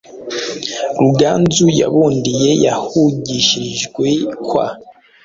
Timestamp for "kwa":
4.47-4.65